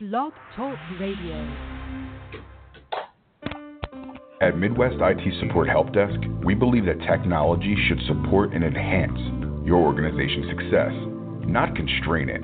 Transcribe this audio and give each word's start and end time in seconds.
Blog 0.00 0.32
Talk 0.56 0.76
Radio. 0.98 1.36
At 4.40 4.58
Midwest 4.58 4.96
IT 4.98 5.34
Support 5.38 5.68
Help 5.68 5.92
Desk, 5.92 6.18
we 6.42 6.52
believe 6.52 6.84
that 6.86 6.98
technology 7.06 7.76
should 7.86 8.00
support 8.08 8.52
and 8.54 8.64
enhance 8.64 9.16
your 9.64 9.78
organization's 9.78 10.50
success, 10.50 10.90
not 11.46 11.76
constrain 11.76 12.28
it. 12.28 12.42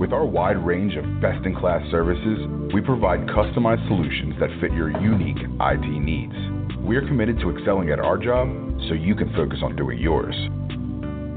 With 0.00 0.14
our 0.14 0.24
wide 0.24 0.56
range 0.64 0.96
of 0.96 1.04
best 1.20 1.44
in 1.44 1.54
class 1.54 1.82
services, 1.90 2.38
we 2.72 2.80
provide 2.80 3.28
customized 3.28 3.86
solutions 3.86 4.36
that 4.40 4.48
fit 4.58 4.72
your 4.72 4.88
unique 4.88 5.44
IT 5.60 5.86
needs. 5.86 6.32
We 6.80 6.96
are 6.96 7.06
committed 7.06 7.38
to 7.40 7.54
excelling 7.54 7.90
at 7.90 8.00
our 8.00 8.16
job 8.16 8.48
so 8.88 8.94
you 8.94 9.14
can 9.14 9.30
focus 9.34 9.58
on 9.62 9.76
doing 9.76 9.98
yours. 9.98 10.34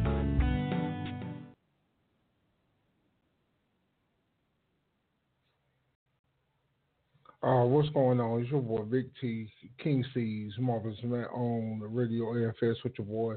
Uh, 7.44 7.64
what's 7.66 7.90
going 7.90 8.20
on? 8.20 8.42
It's 8.42 8.50
your 8.50 8.64
boy 8.64 8.82
Big 8.82 9.12
T, 9.22 9.48
King 9.78 10.04
Cees, 10.12 10.54
Marvelous 10.58 10.98
Matt 11.04 11.28
on 11.28 11.78
the 11.80 11.86
Radio 11.86 12.34
AFS 12.34 12.84
with 12.84 12.94
your 12.98 13.06
boy 13.06 13.36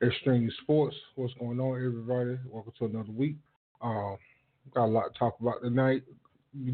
Extreme 0.00 0.48
Sports. 0.62 0.94
What's 1.16 1.34
going 1.34 1.58
on, 1.58 1.76
everybody? 1.76 2.38
Welcome 2.48 2.72
to 2.78 2.84
another 2.84 3.10
week. 3.10 3.34
Uh, 3.80 4.14
got 4.72 4.84
a 4.84 4.86
lot 4.86 5.12
to 5.12 5.18
talk 5.18 5.40
about 5.40 5.60
tonight. 5.60 6.04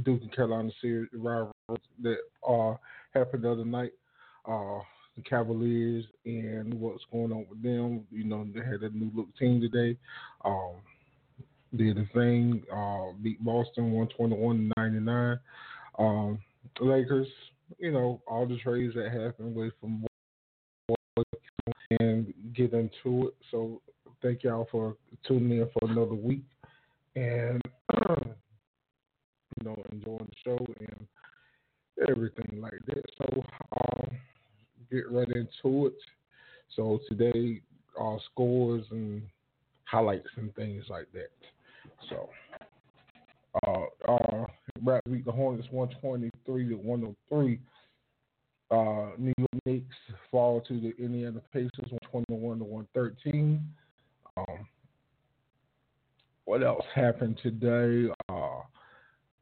Duke 0.03 0.21
and 0.21 0.37
Carolina 0.37 0.71
series 0.83 1.09
rivalry 1.15 1.55
that 2.03 2.19
uh, 2.47 2.75
happened 3.15 3.45
the 3.45 3.53
other 3.53 3.65
night. 3.65 3.93
Uh, 4.45 4.81
the 5.17 5.23
Cavaliers 5.23 6.05
and 6.27 6.75
what's 6.75 7.05
going 7.11 7.33
on 7.33 7.47
with 7.49 7.63
them. 7.63 8.05
You 8.13 8.25
know, 8.25 8.47
they 8.55 8.61
had 8.61 8.83
a 8.83 8.91
new 8.95 9.11
look 9.15 9.35
team 9.39 9.63
today. 9.63 9.97
Um, 10.45 10.75
did 11.75 11.97
the 11.97 12.07
thing, 12.13 12.63
uh, 12.71 13.17
beat 13.23 13.43
Boston 13.43 13.93
121 13.93 14.71
99. 14.77 15.39
Um, 15.99 16.39
Lakers, 16.81 17.29
you 17.79 17.93
know, 17.93 18.23
all 18.27 18.47
the 18.47 18.57
trades 18.59 18.95
that 18.95 19.13
happened 19.13 19.55
with 19.55 19.73
from 19.81 20.05
and 22.01 22.33
get 22.55 22.73
into 22.73 23.29
it. 23.29 23.35
So 23.51 23.81
thank 24.23 24.45
y'all 24.45 24.69
for 24.71 24.97
tuning 25.27 25.59
in 25.59 25.69
for 25.73 25.91
another 25.91 26.15
week 26.15 26.45
and 27.17 27.61
you 27.97 29.65
know 29.65 29.83
enjoying 29.91 30.29
the 30.29 30.37
show 30.45 30.59
and 30.81 31.07
everything 32.09 32.61
like 32.61 32.79
that. 32.87 33.03
So 33.19 33.43
um, 33.81 34.11
get 34.91 35.11
right 35.11 35.29
into 35.29 35.87
it. 35.87 35.95
So 36.77 37.01
today, 37.09 37.61
uh, 38.01 38.17
scores 38.31 38.85
and 38.91 39.23
highlights 39.85 40.29
and 40.37 40.55
things 40.55 40.85
like 40.89 41.09
that. 41.13 41.31
So, 42.09 42.29
uh, 43.67 43.85
uh, 44.07 44.47
Brad 44.83 45.03
week 45.09 45.25
the 45.25 45.33
Hornets 45.33 45.69
123 45.71 46.69
to 46.69 46.75
103. 46.75 47.61
Uh, 48.71 49.11
New 49.19 49.33
York 49.39 49.49
Knicks 49.65 49.97
fall 50.31 50.61
to 50.63 50.79
the 50.81 50.93
Indiana 51.03 51.41
Pacers 51.53 51.71
121 52.13 52.59
to 52.59 52.65
113. 52.65 53.63
Um, 54.37 54.67
what 56.45 56.63
else 56.63 56.85
happened 56.95 57.39
today? 57.43 58.13
Uh, 58.29 58.61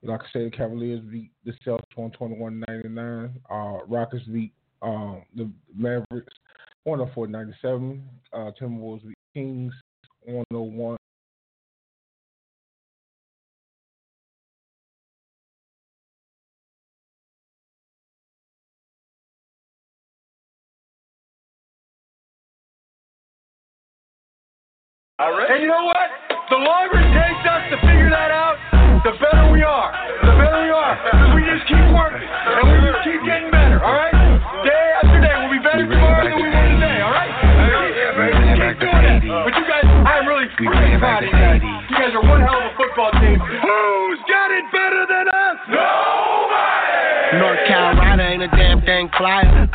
like 0.02 0.20
I 0.20 0.24
said, 0.32 0.46
the 0.46 0.50
Cavaliers 0.50 1.00
beat 1.00 1.30
the 1.44 1.52
Celtics 1.66 1.80
121-99. 1.96 3.32
Uh, 3.50 3.84
Rockets 3.86 4.24
beat 4.24 4.52
um, 4.82 5.22
the 5.34 5.50
Mavericks 5.76 6.34
104-97. 6.86 8.00
Uh, 8.32 8.50
Timberwolves 8.60 9.06
beat 9.06 9.18
Kings 9.34 9.72
101. 10.24 10.96
All 25.16 25.32
right. 25.32 25.48
And 25.48 25.64
you 25.64 25.68
know 25.72 25.88
what? 25.88 26.12
The 26.52 26.60
longer 26.60 27.00
it 27.00 27.08
takes 27.08 27.40
us 27.48 27.64
to 27.72 27.80
figure 27.88 28.12
that 28.12 28.28
out, 28.28 28.60
the 29.00 29.16
better 29.16 29.48
we 29.48 29.64
are. 29.64 29.88
The 30.20 30.36
better 30.36 30.60
we 30.60 30.68
are. 30.68 30.92
Because 30.92 31.32
we 31.32 31.40
just 31.40 31.64
keep 31.64 31.88
working. 31.96 32.20
And 32.20 32.64
we 32.68 32.76
just 32.84 33.00
keep 33.00 33.24
getting 33.24 33.48
better, 33.48 33.80
all 33.80 33.96
right? 33.96 34.12
Day 34.12 34.84
after 35.00 35.16
day. 35.16 35.32
We'll 35.40 35.56
be 35.56 35.64
better 35.64 35.88
tomorrow 35.88 36.20
than 36.20 36.36
we 36.36 36.52
were 36.52 36.68
today, 36.68 37.00
all 37.00 37.16
right? 37.16 37.32
Keep 37.32 38.76
doing 38.76 39.04
it. 39.08 39.24
But 39.24 39.56
you 39.56 39.64
guys, 39.64 39.88
I'm 39.88 40.28
really, 40.28 40.52
really 40.60 41.00
proud 41.00 41.24
of 41.24 41.32
you 41.32 41.40
guys. 41.40 41.64
You 41.64 41.96
guys 41.96 42.12
are 42.12 42.20
one 42.20 42.44
hell 42.44 42.60
of 42.60 42.65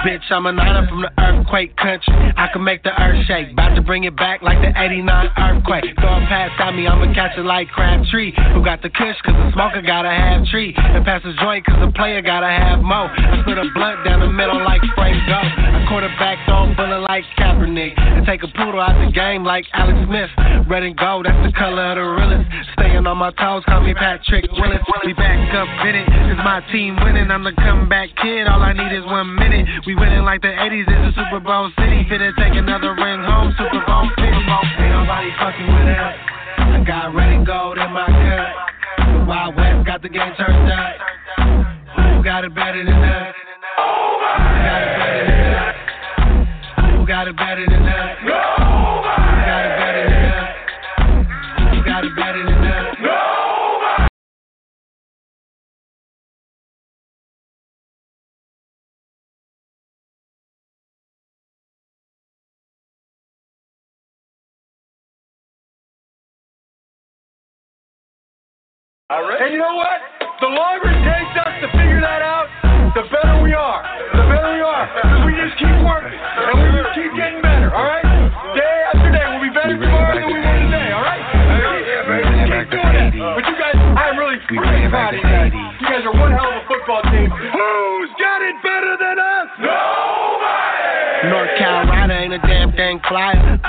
Bitch, 0.01 0.25
I'm 0.31 0.47
a 0.47 0.51
niner 0.51 0.87
from 0.89 1.05
the 1.05 1.13
earthquake 1.21 1.77
country. 1.77 2.09
I 2.33 2.49
can 2.51 2.63
make 2.63 2.81
the 2.81 2.89
earth 2.89 3.21
shake. 3.27 3.53
About 3.53 3.75
to 3.75 3.81
bring 3.81 4.03
it 4.05 4.17
back 4.17 4.41
like 4.41 4.57
the 4.57 4.73
89 4.73 5.05
earthquake. 5.37 5.93
Throw 6.01 6.17
a 6.17 6.25
pass 6.25 6.49
me, 6.73 6.87
I'ma 6.87 7.13
catch 7.13 7.37
it 7.37 7.45
like 7.45 7.69
Crabtree. 7.69 8.33
Who 8.53 8.65
got 8.65 8.81
the 8.81 8.89
kush, 8.89 9.13
cause 9.21 9.37
the 9.37 9.53
smoker 9.53 9.85
gotta 9.85 10.09
have 10.09 10.45
tree. 10.49 10.73
And 10.75 11.05
pass 11.05 11.21
the 11.21 11.37
joint, 11.37 11.65
cause 11.65 11.77
the 11.77 11.93
player 11.93 12.21
gotta 12.21 12.49
have 12.49 12.81
mo. 12.81 13.13
I 13.13 13.45
split 13.45 13.61
a 13.61 13.69
blunt 13.77 14.01
down 14.01 14.25
the 14.25 14.31
middle 14.33 14.57
like 14.65 14.81
spray 14.89 15.13
go. 15.29 15.37
I 15.37 15.85
quarterback 15.85 16.39
on 16.49 16.73
bullet 16.75 17.05
like 17.05 17.25
Kaepernick. 17.37 17.93
And 17.99 18.25
take 18.25 18.41
a 18.41 18.49
poodle 18.57 18.81
out 18.81 18.97
the 18.97 19.11
game 19.11 19.43
like 19.43 19.65
Alex 19.73 19.99
Smith. 20.07 20.31
Red 20.65 20.81
and 20.81 20.97
gold, 20.97 21.27
that's 21.27 21.37
the 21.45 21.53
color 21.53 21.93
of 21.93 21.97
the 21.99 22.07
realest. 22.07 22.47
Staying 22.73 23.05
on 23.05 23.17
my 23.17 23.31
toes, 23.35 23.61
call 23.67 23.83
me 23.83 23.93
Patrick 23.93 24.49
Willis. 24.55 24.81
We 25.05 25.13
back 25.13 25.37
up 25.53 25.67
in 25.85 25.95
it, 25.99 26.07
it's 26.07 26.41
my 26.41 26.63
team 26.71 26.95
winning. 27.03 27.29
I'm 27.29 27.43
the 27.43 27.51
comeback 27.53 28.15
kid, 28.15 28.47
all 28.47 28.63
I 28.63 28.71
need 28.71 28.95
is 28.95 29.03
one 29.05 29.35
minute. 29.35 29.67
We 29.85 29.90
winning 29.95 30.23
like 30.23 30.41
the 30.41 30.49
80s, 30.49 30.85
it's 30.87 31.17
a 31.17 31.19
Super 31.19 31.39
Bowl 31.39 31.69
city. 31.77 32.05
Finna 32.09 32.31
take 32.37 32.53
another 32.53 32.93
ring 32.95 33.23
home, 33.23 33.53
Super 33.57 33.83
Bowl 33.85 34.07
50. 34.15 34.21
Ain't 34.23 34.47
nobody 34.91 35.29
fucking 35.39 35.67
with 35.67 35.89
us. 35.95 36.15
I 36.57 36.83
got 36.85 37.15
red 37.15 37.33
and 37.33 37.45
gold 37.45 37.77
in 37.77 37.91
my 37.91 38.05
cut. 38.05 38.49
The 39.13 39.25
Wild 39.25 39.55
West 39.55 39.85
got 39.85 40.01
the 40.01 40.09
game 40.09 40.33
turned 40.37 40.71
up. 40.71 40.95
Who 41.97 42.23
got 42.23 42.45
it 42.45 42.53
better 42.55 42.83
than 42.83 42.93
us? 42.93 43.35
Who 43.77 43.85
got 44.27 44.77
it 44.81 44.95
better 44.97 45.25
than 45.25 45.39
us? 45.59 45.75
Who 46.97 47.05
got 47.07 47.27
it 47.27 47.35
better 47.37 47.65
than 47.65 47.73
us? 47.75 47.80
All 69.11 69.27
right. 69.27 69.43
And 69.43 69.51
you 69.51 69.59
know 69.59 69.75
what? 69.75 69.99
The 70.39 70.47
longer 70.47 70.87
it 70.87 71.03
takes 71.03 71.35
us 71.35 71.51
to 71.59 71.67
figure 71.75 71.99
that 71.99 72.23
out, 72.23 72.47
the 72.95 73.03
better 73.11 73.43
we 73.43 73.51
are. 73.51 73.83
The 74.15 74.23
better 74.23 74.55
we 74.55 74.63
are. 74.63 74.87
Because 74.87 75.27
we 75.27 75.35
just 75.35 75.59
keep 75.59 75.77
working. 75.83 76.15
And 76.15 76.55
we 76.55 76.71
just 76.79 76.95
keep 76.95 77.11
getting 77.19 77.43
better, 77.43 77.75
all 77.75 77.83
right? 77.83 78.07
Day 78.55 78.77
after 78.87 79.11
day. 79.11 79.27
We'll 79.27 79.43
be 79.43 79.51
better 79.51 79.75
we 79.75 79.83
tomorrow 79.83 80.15
than 80.15 80.31
we 80.31 80.39
were 80.39 80.59
today, 80.63 80.95
all 80.95 81.03
right? 81.03 81.27
We 81.27 82.23
keep, 82.23 82.55
keep 82.55 82.71
doing 82.71 82.87
that. 82.87 83.11
But 83.35 83.43
you 83.51 83.55
guys, 83.59 83.75
I'm 83.75 84.15
really 84.15 84.39
proud 84.47 85.11
of 85.11 85.19
you. 85.19 85.30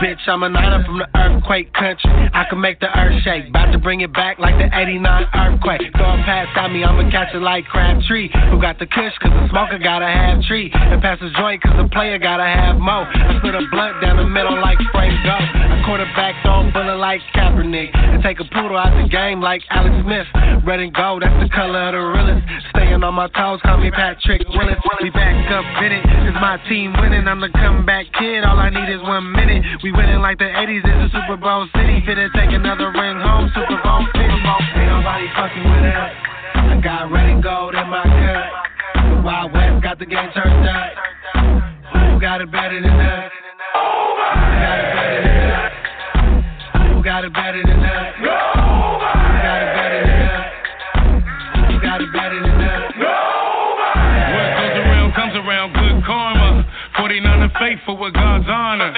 Bitch, 0.03 0.27
I'm 0.27 0.43
a 0.43 0.49
niner 0.49 0.83
from 0.83 0.99
the 0.99 1.07
earthquake 1.15 1.73
country. 1.75 2.11
I 2.35 2.43
can 2.51 2.61
make 2.61 2.81
the 2.81 2.91
earth 2.91 3.23
shake. 3.23 3.47
About 3.47 3.71
to 3.71 3.79
bring 3.79 4.01
it 4.01 4.13
back 4.13 4.41
like 4.41 4.59
the 4.59 4.67
89 4.67 4.99
earthquake. 5.31 5.95
Throw 5.95 6.19
a 6.19 6.19
pass 6.27 6.51
at 6.59 6.73
me, 6.75 6.83
I'ma 6.83 7.07
catch 7.15 7.31
it 7.33 7.39
like 7.39 7.71
Crabtree. 7.71 8.27
Who 8.51 8.61
got 8.61 8.81
the 8.81 8.87
kush, 8.91 9.15
cause 9.23 9.31
the 9.31 9.47
smoker 9.55 9.79
gotta 9.79 10.11
have 10.11 10.43
tree. 10.43 10.75
And 10.75 11.01
pass 11.01 11.23
the 11.23 11.31
joint, 11.39 11.63
cause 11.63 11.79
the 11.79 11.87
player 11.95 12.19
gotta 12.19 12.43
have 12.43 12.83
mo. 12.83 13.07
I 13.07 13.39
split 13.39 13.55
a 13.55 13.63
blunt 13.71 14.03
down 14.03 14.17
the 14.19 14.27
middle 14.27 14.59
like 14.59 14.82
like 17.13 17.21
Kaepernick. 17.37 17.93
And 17.93 18.23
take 18.23 18.41
a 18.41 18.49
poodle 18.49 18.77
out 18.81 18.97
the 18.97 19.05
game 19.09 19.41
like 19.41 19.61
Alex 19.69 19.93
Smith. 20.01 20.25
Red 20.65 20.81
and 20.81 20.95
gold, 20.95 21.21
that's 21.21 21.37
the 21.45 21.51
color 21.53 21.93
of 21.93 21.93
the 21.93 22.01
realest. 22.01 22.41
Staying 22.73 23.05
on 23.05 23.13
my 23.13 23.29
toes, 23.37 23.61
call 23.61 23.77
me 23.77 23.91
Patrick 23.91 24.41
Willis. 24.49 24.81
We 25.03 25.11
back 25.13 25.37
up 25.53 25.67
in 25.85 25.93
it, 25.93 26.05
cause 26.09 26.39
my 26.41 26.57
team 26.73 26.97
winning. 26.97 27.29
I'm 27.29 27.41
the 27.41 27.53
comeback 27.53 28.09
kid, 28.17 28.45
all 28.49 28.57
I 28.57 28.73
need 28.73 28.89
is 28.89 29.03
one 29.05 29.29
minute. 29.29 29.61
We 29.85 29.93
winning 29.93 30.25
like 30.25 30.39
the 30.39 30.49
80s, 30.49 30.81
it's 30.89 31.13
a 31.13 31.21
Super 31.21 31.37
Bowl 31.37 31.69
city. 31.77 32.01
Finna 32.09 32.33
take 32.33 32.49
another 32.49 32.89
ring 32.89 33.21
home, 33.21 33.53
Super 33.53 33.77
Bowl 33.85 34.09
50. 34.17 34.25
Ain't 34.25 34.89
nobody 34.89 35.29
fucking 35.37 35.67
with 35.69 35.93
us. 35.93 36.13
I 36.65 36.81
got 36.81 37.13
red 37.13 37.29
and 37.29 37.43
gold 37.43 37.75
in 37.77 37.89
my 37.93 38.09
cup. 38.09 38.49
The 39.05 39.21
Wild 39.21 39.53
West 39.53 39.85
got 39.85 39.99
the 39.99 40.07
game 40.07 40.33
turned 40.33 40.65
up. 40.65 40.89
Who 42.09 42.21
got 42.21 42.41
it 42.41 42.49
better 42.49 42.81
than 42.81 42.97
us? 42.97 43.42
Who 47.03 47.11
got 47.11 47.25
it 47.27 47.35
better 47.35 47.59
than 47.67 47.83
us? 47.83 48.15
Who 48.15 48.31
got 48.31 49.59
it 49.59 49.75
better 49.75 50.07
than 50.07 50.23
us? 50.23 50.47
Who 51.67 51.75
got 51.83 51.99
it 51.99 52.07
better 52.15 52.39
than 52.39 52.63
us? 52.63 52.95
What 54.31 54.51
goes 54.55 54.79
around 54.87 55.11
comes 55.19 55.35
around, 55.35 55.75
good 55.75 55.99
karma. 56.07 56.63
49 56.95 57.43
and 57.43 57.51
faithful 57.59 57.99
with 57.99 58.15
God's 58.15 58.47
honor. 58.47 58.95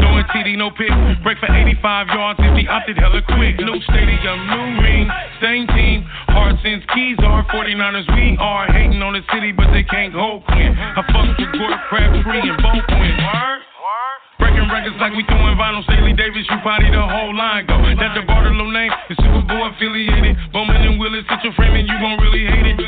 Throwing 0.00 0.24
TD, 0.32 0.56
no 0.56 0.70
pick. 0.70 0.88
Break 1.22 1.36
for 1.36 1.52
85 1.52 2.08
yards 2.08 2.40
if 2.40 2.56
he 2.56 2.66
opted 2.68 2.96
hella 2.96 3.20
quick. 3.20 3.60
New 3.60 3.84
stadium, 3.84 4.40
new 4.48 4.80
ring, 4.80 5.04
same 5.44 5.68
team. 5.76 6.08
Hearts 6.32 6.64
and 6.64 6.80
keys 6.96 7.18
are 7.20 7.44
49ers. 7.52 8.08
We 8.16 8.38
are 8.40 8.64
hating 8.72 9.02
on 9.02 9.12
the 9.12 9.20
city, 9.34 9.52
but 9.52 9.68
they 9.76 9.84
can't 9.84 10.14
hold 10.14 10.42
Quinn. 10.46 10.72
I 10.72 11.04
fucked 11.12 11.36
with 11.36 11.52
Gore 11.52 11.76
Crabtree 11.92 12.48
and 12.48 12.56
Boldin. 12.64 13.12
Word? 13.28 13.60
Records 14.66 14.98
like 14.98 15.14
we 15.14 15.22
throwing 15.30 15.54
vinyl. 15.54 15.82
Staley 15.84 16.12
Davis, 16.12 16.46
you 16.50 16.58
potty 16.62 16.90
the 16.90 16.98
whole 16.98 17.34
line 17.34 17.66
go. 17.66 17.78
that 17.78 18.12
the 18.18 18.26
Bartolo 18.26 18.70
name. 18.70 18.90
The 19.08 19.14
Superboy 19.14 19.74
affiliated. 19.74 20.36
Bowman 20.52 20.82
and 20.82 20.98
Willis, 20.98 21.24
such 21.30 21.44
a 21.46 21.52
frame 21.54 21.74
and 21.76 21.86
you 21.86 21.96
gon' 21.98 22.18
really 22.18 22.46
hate 22.46 22.66
it. 22.66 22.78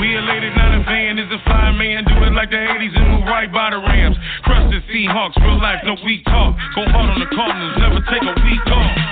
We 0.00 0.16
elated, 0.16 0.52
not 0.56 0.74
a 0.76 0.84
fan. 0.84 1.18
Is 1.18 1.30
a 1.32 1.40
fine 1.48 1.78
man. 1.78 2.04
Do 2.04 2.14
it 2.24 2.34
like 2.34 2.50
the 2.50 2.60
80s 2.60 2.96
and 2.96 3.06
move 3.14 3.24
right 3.24 3.50
by 3.50 3.70
the 3.70 3.78
Rams. 3.78 4.16
Crusted 4.42 4.82
Seahawks, 4.90 5.36
real 5.40 5.60
life, 5.60 5.80
no 5.84 5.96
weak 6.04 6.24
talk. 6.24 6.56
Go 6.74 6.84
hard 6.90 7.10
on 7.10 7.20
the 7.20 7.30
Cardinals, 7.34 7.74
never 7.78 8.00
take 8.10 8.22
a 8.22 8.34
week 8.44 8.66
off. 8.68 9.04